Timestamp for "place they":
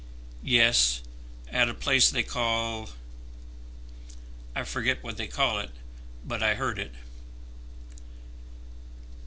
1.75-2.23